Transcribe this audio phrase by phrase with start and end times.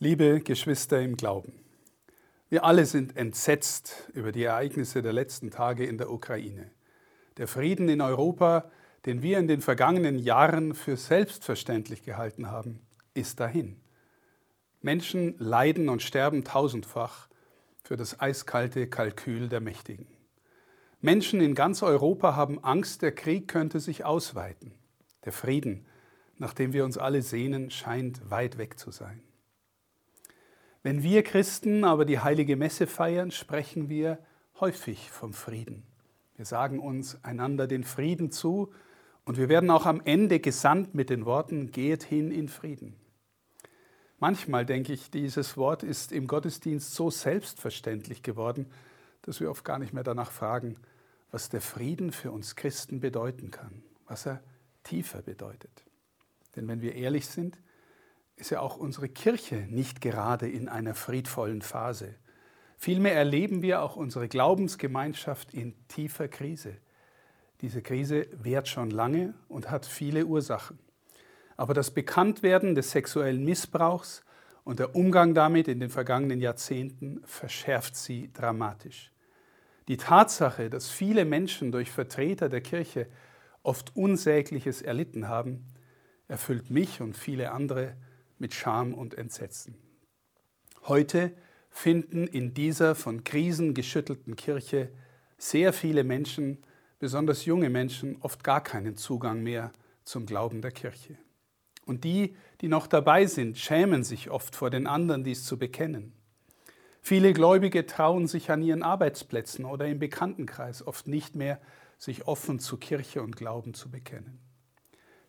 [0.00, 1.52] Liebe Geschwister im Glauben,
[2.50, 6.70] wir alle sind entsetzt über die Ereignisse der letzten Tage in der Ukraine.
[7.36, 8.70] Der Frieden in Europa,
[9.06, 12.78] den wir in den vergangenen Jahren für selbstverständlich gehalten haben,
[13.14, 13.80] ist dahin.
[14.82, 17.28] Menschen leiden und sterben tausendfach
[17.82, 20.06] für das eiskalte Kalkül der Mächtigen.
[21.00, 24.74] Menschen in ganz Europa haben Angst, der Krieg könnte sich ausweiten.
[25.24, 25.86] Der Frieden,
[26.36, 29.24] nach dem wir uns alle sehnen, scheint weit weg zu sein.
[30.82, 34.18] Wenn wir Christen aber die heilige Messe feiern, sprechen wir
[34.60, 35.82] häufig vom Frieden.
[36.36, 38.72] Wir sagen uns einander den Frieden zu
[39.24, 42.96] und wir werden auch am Ende gesandt mit den Worten, geht hin in Frieden.
[44.20, 48.66] Manchmal denke ich, dieses Wort ist im Gottesdienst so selbstverständlich geworden,
[49.22, 50.76] dass wir oft gar nicht mehr danach fragen,
[51.30, 54.42] was der Frieden für uns Christen bedeuten kann, was er
[54.82, 55.84] tiefer bedeutet.
[56.56, 57.58] Denn wenn wir ehrlich sind,
[58.38, 62.14] ist ja auch unsere Kirche nicht gerade in einer friedvollen Phase.
[62.76, 66.76] Vielmehr erleben wir auch unsere Glaubensgemeinschaft in tiefer Krise.
[67.60, 70.78] Diese Krise währt schon lange und hat viele Ursachen.
[71.56, 74.24] Aber das Bekanntwerden des sexuellen Missbrauchs
[74.62, 79.10] und der Umgang damit in den vergangenen Jahrzehnten verschärft sie dramatisch.
[79.88, 83.08] Die Tatsache, dass viele Menschen durch Vertreter der Kirche
[83.64, 85.66] oft Unsägliches erlitten haben,
[86.28, 87.96] erfüllt mich und viele andere
[88.38, 89.74] mit Scham und Entsetzen.
[90.86, 91.32] Heute
[91.70, 94.90] finden in dieser von Krisen geschüttelten Kirche
[95.36, 96.58] sehr viele Menschen,
[96.98, 99.72] besonders junge Menschen, oft gar keinen Zugang mehr
[100.04, 101.16] zum Glauben der Kirche.
[101.86, 106.12] Und die, die noch dabei sind, schämen sich oft vor den anderen, dies zu bekennen.
[107.00, 111.60] Viele Gläubige trauen sich an ihren Arbeitsplätzen oder im Bekanntenkreis oft nicht mehr,
[111.96, 114.38] sich offen zu Kirche und Glauben zu bekennen.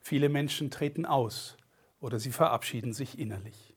[0.02, 1.56] Viele Menschen treten aus
[2.00, 3.76] oder sie verabschieden sich innerlich.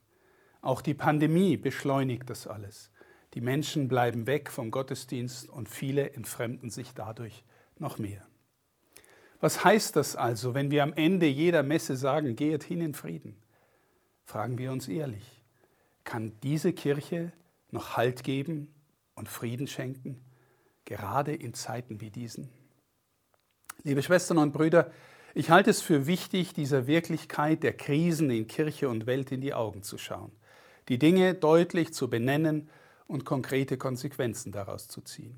[0.61, 2.91] Auch die Pandemie beschleunigt das alles.
[3.33, 7.43] Die Menschen bleiben weg vom Gottesdienst und viele entfremden sich dadurch
[7.79, 8.25] noch mehr.
[9.39, 13.35] Was heißt das also, wenn wir am Ende jeder Messe sagen, geht hin in Frieden?
[14.23, 15.43] Fragen wir uns ehrlich,
[16.05, 17.33] kann diese Kirche
[17.71, 18.73] noch Halt geben
[19.15, 20.23] und Frieden schenken,
[20.85, 22.49] gerade in Zeiten wie diesen?
[23.83, 24.91] Liebe Schwestern und Brüder,
[25.33, 29.53] ich halte es für wichtig, dieser Wirklichkeit der Krisen in Kirche und Welt in die
[29.53, 30.31] Augen zu schauen,
[30.89, 32.69] die Dinge deutlich zu benennen
[33.07, 35.35] und konkrete Konsequenzen daraus zu ziehen.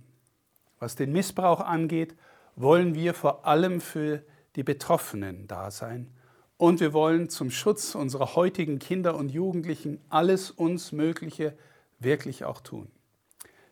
[0.79, 2.15] Was den Missbrauch angeht,
[2.55, 4.23] wollen wir vor allem für
[4.55, 6.11] die Betroffenen da sein
[6.57, 11.57] und wir wollen zum Schutz unserer heutigen Kinder und Jugendlichen alles uns Mögliche
[11.99, 12.87] wirklich auch tun.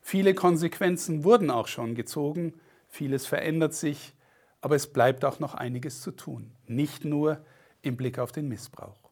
[0.02, 2.54] Viele Konsequenzen wurden auch schon gezogen,
[2.90, 4.14] vieles verändert sich,
[4.64, 7.44] aber es bleibt auch noch einiges zu tun, nicht nur
[7.82, 9.12] im Blick auf den Missbrauch.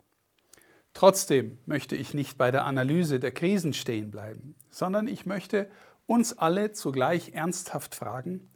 [0.94, 5.70] Trotzdem möchte ich nicht bei der Analyse der Krisen stehen bleiben, sondern ich möchte
[6.06, 8.50] uns alle zugleich ernsthaft fragen,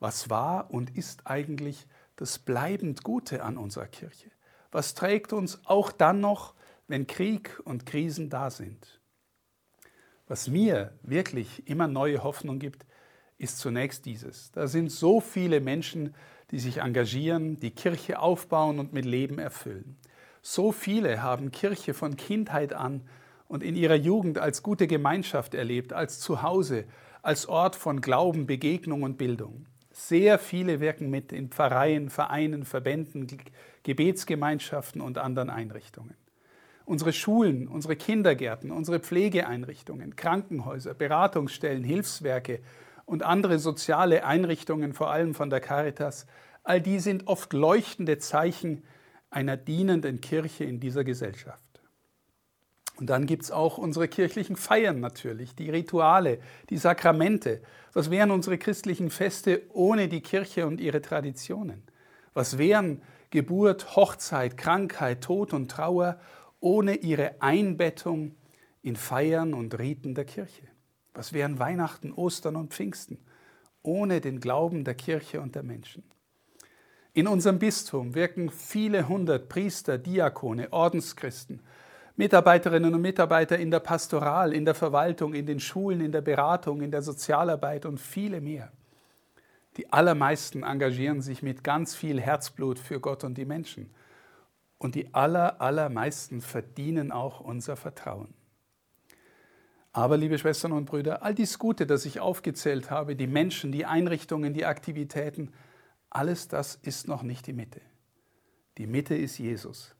[0.00, 1.86] was war und ist eigentlich
[2.16, 4.30] das bleibend Gute an unserer Kirche?
[4.70, 6.54] Was trägt uns auch dann noch,
[6.86, 9.02] wenn Krieg und Krisen da sind?
[10.26, 12.86] Was mir wirklich immer neue Hoffnung gibt,
[13.38, 14.50] ist zunächst dieses.
[14.50, 16.14] Da sind so viele Menschen,
[16.50, 19.96] die sich engagieren, die Kirche aufbauen und mit Leben erfüllen.
[20.42, 23.02] So viele haben Kirche von Kindheit an
[23.48, 26.84] und in ihrer Jugend als gute Gemeinschaft erlebt, als Zuhause,
[27.22, 29.66] als Ort von Glauben, Begegnung und Bildung.
[29.90, 33.26] Sehr viele wirken mit in Pfarreien, Vereinen, Verbänden,
[33.82, 36.14] Gebetsgemeinschaften und anderen Einrichtungen.
[36.84, 42.60] Unsere Schulen, unsere Kindergärten, unsere Pflegeeinrichtungen, Krankenhäuser, Beratungsstellen, Hilfswerke
[43.08, 46.26] und andere soziale Einrichtungen, vor allem von der Caritas,
[46.62, 48.84] all die sind oft leuchtende Zeichen
[49.30, 51.62] einer dienenden Kirche in dieser Gesellschaft.
[52.96, 56.38] Und dann gibt es auch unsere kirchlichen Feiern natürlich, die Rituale,
[56.68, 57.62] die Sakramente.
[57.94, 61.84] Was wären unsere christlichen Feste ohne die Kirche und ihre Traditionen?
[62.34, 66.20] Was wären Geburt, Hochzeit, Krankheit, Tod und Trauer
[66.60, 68.34] ohne ihre Einbettung
[68.82, 70.67] in Feiern und Riten der Kirche?
[71.18, 73.18] Was wären Weihnachten, Ostern und Pfingsten
[73.82, 76.04] ohne den Glauben der Kirche und der Menschen?
[77.12, 81.58] In unserem Bistum wirken viele hundert Priester, Diakone, Ordenschristen,
[82.14, 86.82] Mitarbeiterinnen und Mitarbeiter in der Pastoral, in der Verwaltung, in den Schulen, in der Beratung,
[86.82, 88.70] in der Sozialarbeit und viele mehr.
[89.76, 93.90] Die allermeisten engagieren sich mit ganz viel Herzblut für Gott und die Menschen.
[94.78, 98.37] Und die aller, allermeisten verdienen auch unser Vertrauen.
[99.92, 103.86] Aber, liebe Schwestern und Brüder, all dies Gute, das ich aufgezählt habe, die Menschen, die
[103.86, 105.52] Einrichtungen, die Aktivitäten,
[106.10, 107.80] alles das ist noch nicht die Mitte.
[108.78, 109.94] Die Mitte ist Jesus.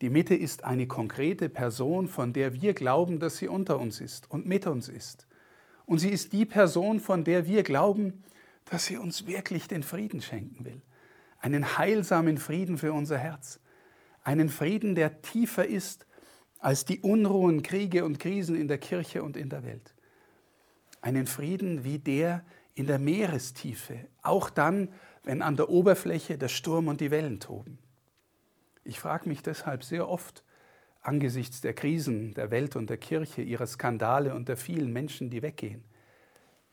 [0.00, 4.30] Die Mitte ist eine konkrete Person, von der wir glauben, dass sie unter uns ist
[4.30, 5.26] und mit uns ist.
[5.86, 8.22] Und sie ist die Person, von der wir glauben,
[8.64, 10.82] dass sie uns wirklich den Frieden schenken will.
[11.38, 13.60] Einen heilsamen Frieden für unser Herz.
[14.22, 16.06] Einen Frieden, der tiefer ist
[16.60, 19.94] als die Unruhen, Kriege und Krisen in der Kirche und in der Welt.
[21.00, 24.88] Einen Frieden wie der in der Meerestiefe, auch dann,
[25.24, 27.78] wenn an der Oberfläche der Sturm und die Wellen toben.
[28.84, 30.44] Ich frage mich deshalb sehr oft,
[31.02, 35.42] angesichts der Krisen der Welt und der Kirche, ihrer Skandale und der vielen Menschen, die
[35.42, 35.82] weggehen,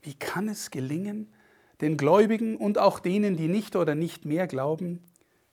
[0.02, 1.32] wie kann es gelingen,
[1.80, 5.02] den Gläubigen und auch denen, die nicht oder nicht mehr glauben,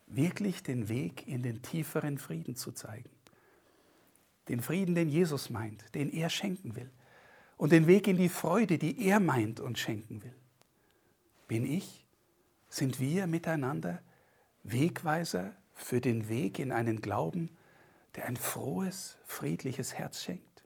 [0.07, 3.14] wirklich den Weg in den tieferen Frieden zu zeigen?
[4.47, 6.89] Den Frieden, den Jesus meint, den er schenken will.
[7.57, 10.35] Und den Weg in die Freude, die er meint und schenken will.
[11.47, 12.05] Bin ich,
[12.69, 14.01] sind wir miteinander
[14.63, 17.49] Wegweiser für den Weg in einen Glauben,
[18.15, 20.63] der ein frohes, friedliches Herz schenkt?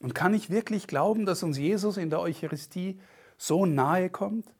[0.00, 3.00] Und kann ich wirklich glauben, dass uns Jesus in der Eucharistie
[3.38, 4.52] so nahe kommt,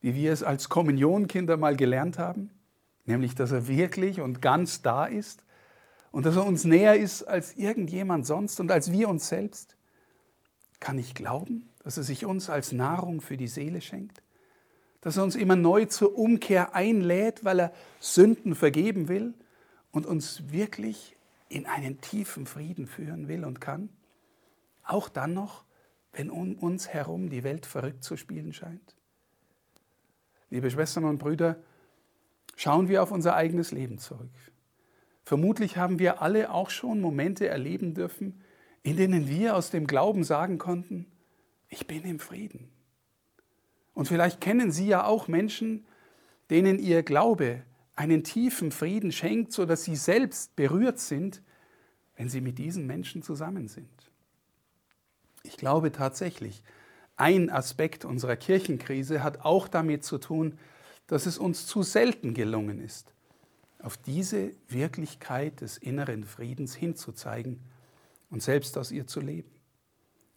[0.00, 2.50] wie wir es als Kommunionkinder mal gelernt haben?
[3.06, 5.44] Nämlich, dass er wirklich und ganz da ist
[6.14, 9.76] und dass er uns näher ist als irgendjemand sonst und als wir uns selbst?
[10.80, 14.24] Kann ich glauben, dass er sich uns als Nahrung für die Seele schenkt?
[15.04, 19.34] dass er uns immer neu zur Umkehr einlädt, weil er Sünden vergeben will
[19.92, 21.14] und uns wirklich
[21.50, 23.90] in einen tiefen Frieden führen will und kann.
[24.82, 25.66] Auch dann noch,
[26.14, 28.96] wenn um uns herum die Welt verrückt zu spielen scheint.
[30.48, 31.58] Liebe Schwestern und Brüder,
[32.56, 34.32] schauen wir auf unser eigenes Leben zurück.
[35.24, 38.42] Vermutlich haben wir alle auch schon Momente erleben dürfen,
[38.82, 41.06] in denen wir aus dem Glauben sagen konnten,
[41.68, 42.70] ich bin im Frieden.
[43.94, 45.86] Und vielleicht kennen Sie ja auch Menschen,
[46.50, 47.62] denen Ihr Glaube
[47.96, 51.42] einen tiefen Frieden schenkt, sodass Sie selbst berührt sind,
[52.16, 54.10] wenn Sie mit diesen Menschen zusammen sind.
[55.42, 56.62] Ich glaube tatsächlich,
[57.16, 60.58] ein Aspekt unserer Kirchenkrise hat auch damit zu tun,
[61.06, 63.13] dass es uns zu selten gelungen ist,
[63.84, 67.60] auf diese Wirklichkeit des inneren Friedens hinzuzeigen
[68.30, 69.50] und selbst aus ihr zu leben.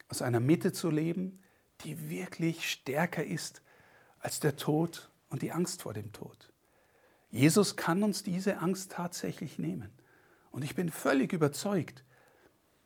[0.09, 1.39] Aus einer Mitte zu leben,
[1.81, 3.61] die wirklich stärker ist
[4.19, 6.51] als der Tod und die Angst vor dem Tod.
[7.29, 9.91] Jesus kann uns diese Angst tatsächlich nehmen.
[10.51, 12.03] Und ich bin völlig überzeugt,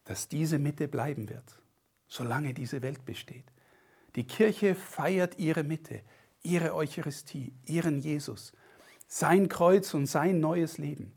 [0.03, 1.59] dass diese Mitte bleiben wird,
[2.07, 3.45] solange diese Welt besteht.
[4.15, 6.03] Die Kirche feiert ihre Mitte,
[6.43, 8.53] ihre Eucharistie, ihren Jesus,
[9.13, 11.11] sein Kreuz und sein neues Leben.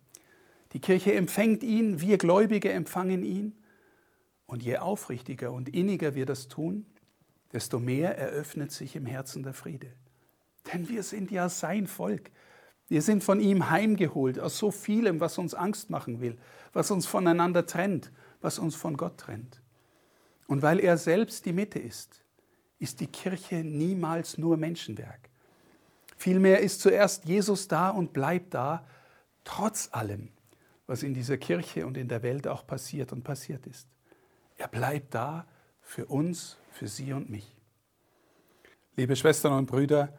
[0.72, 3.56] Die Kirche empfängt ihn, wir Gläubige empfangen ihn.
[4.46, 6.86] Und je aufrichtiger und inniger wir das tun,
[7.52, 9.92] desto mehr eröffnet sich im Herzen der Friede.
[10.72, 12.32] Denn wir sind ja sein Volk.
[12.88, 16.36] Wir sind von ihm heimgeholt aus so vielem, was uns Angst machen will,
[16.72, 18.10] was uns voneinander trennt,
[18.40, 19.62] was uns von Gott trennt.
[20.48, 22.24] Und weil er selbst die Mitte ist,
[22.80, 25.30] ist die Kirche niemals nur Menschenwerk.
[26.24, 28.86] Vielmehr ist zuerst Jesus da und bleibt da,
[29.44, 30.30] trotz allem,
[30.86, 33.86] was in dieser Kirche und in der Welt auch passiert und passiert ist.
[34.56, 35.46] Er bleibt da
[35.82, 37.54] für uns, für Sie und mich.
[38.96, 40.16] Liebe Schwestern und Brüder,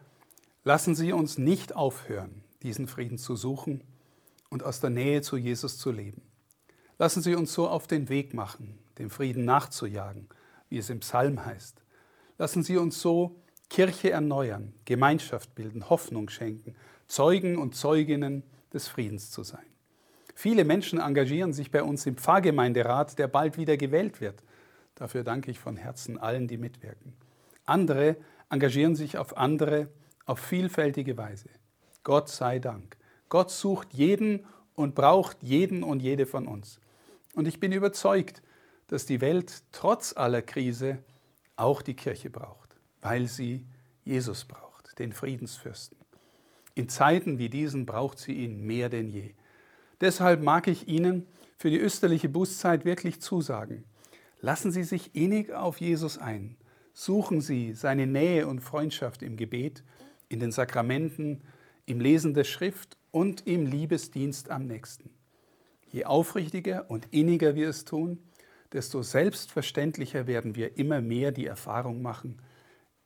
[0.62, 3.82] lassen Sie uns nicht aufhören, diesen Frieden zu suchen
[4.48, 6.22] und aus der Nähe zu Jesus zu leben.
[6.98, 10.28] Lassen Sie uns so auf den Weg machen, dem Frieden nachzujagen,
[10.68, 11.82] wie es im Psalm heißt.
[12.38, 16.74] Lassen Sie uns so Kirche erneuern, Gemeinschaft bilden, Hoffnung schenken,
[17.06, 18.42] Zeugen und Zeuginnen
[18.72, 19.66] des Friedens zu sein.
[20.34, 24.42] Viele Menschen engagieren sich bei uns im Pfarrgemeinderat, der bald wieder gewählt wird.
[24.94, 27.14] Dafür danke ich von Herzen allen, die mitwirken.
[27.64, 28.16] Andere
[28.50, 29.88] engagieren sich auf andere,
[30.26, 31.48] auf vielfältige Weise.
[32.04, 32.96] Gott sei Dank.
[33.28, 34.44] Gott sucht jeden
[34.74, 36.80] und braucht jeden und jede von uns.
[37.34, 38.42] Und ich bin überzeugt,
[38.88, 40.98] dass die Welt trotz aller Krise
[41.56, 42.75] auch die Kirche braucht,
[43.06, 43.64] weil sie
[44.04, 45.96] Jesus braucht, den Friedensfürsten.
[46.74, 49.30] In Zeiten wie diesen braucht sie ihn mehr denn je.
[50.00, 51.24] Deshalb mag ich Ihnen
[51.56, 53.84] für die österliche Bußzeit wirklich zusagen,
[54.40, 56.56] Lassen Sie sich innig auf Jesus ein.
[56.92, 59.82] Suchen Sie seine Nähe und Freundschaft im Gebet,
[60.28, 61.42] in den Sakramenten,
[61.86, 65.10] im Lesen der Schrift und im Liebesdienst am nächsten.
[65.90, 68.18] Je aufrichtiger und inniger wir es tun,
[68.72, 72.38] desto selbstverständlicher werden wir immer mehr die Erfahrung machen,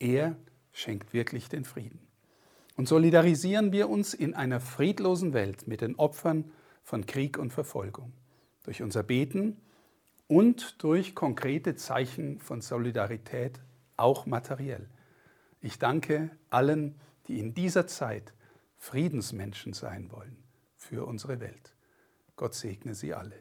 [0.00, 0.34] er
[0.72, 2.00] schenkt wirklich den Frieden.
[2.76, 6.50] Und solidarisieren wir uns in einer friedlosen Welt mit den Opfern
[6.82, 8.12] von Krieg und Verfolgung.
[8.64, 9.56] Durch unser Beten,
[10.30, 13.58] und durch konkrete Zeichen von Solidarität,
[13.96, 14.88] auch materiell.
[15.60, 16.94] Ich danke allen,
[17.26, 18.32] die in dieser Zeit
[18.76, 20.36] Friedensmenschen sein wollen
[20.76, 21.74] für unsere Welt.
[22.36, 23.34] Gott segne Sie alle.